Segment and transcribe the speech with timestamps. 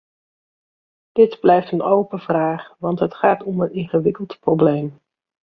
[1.11, 4.99] Dit blijft een open vraag, want het gaat om een ingewikkeld probleem.